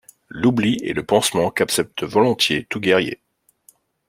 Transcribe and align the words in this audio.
L’oubli 0.29 0.79
est 0.83 0.93
le 0.93 1.05
pansement 1.05 1.51
qu’accepte 1.51 2.01
volontiers 2.01 2.65
tout 2.67 2.79
guerrier. 2.79 3.21